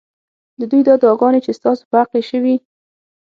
ددوی 0.59 0.81
دا 0.87 0.93
دعاګانې 1.01 1.39
چې 1.45 1.51
ستا 1.57 1.71
سو 1.77 1.83
په 1.89 1.95
حق 2.01 2.09
کي 2.13 2.21
شوي 2.29 2.55